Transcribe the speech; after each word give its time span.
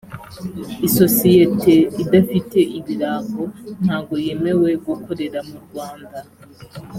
isosiyete 0.87 1.73
idafite 2.03 2.59
ibirango 2.77 3.43
ntago 3.83 4.13
yemewe 4.25 4.69
gukorera 4.85 5.39
mu 5.49 5.57
rwanda 5.65 6.17